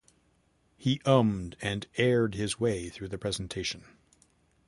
[0.77, 3.83] He ummed and erred his way through the presentation.